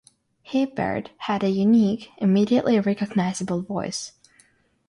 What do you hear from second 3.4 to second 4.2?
voice.